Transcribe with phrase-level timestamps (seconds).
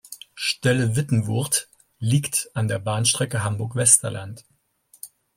[0.33, 1.69] Stelle-Wittenwurth
[1.99, 4.43] liegt an der Bahnstrecke Hamburg-Westerland.